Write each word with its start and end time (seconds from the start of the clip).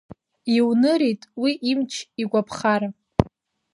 Иунырит 0.55 1.21
Уи 1.41 1.51
имч, 1.71 1.91
игәаԥхара! 2.21 2.89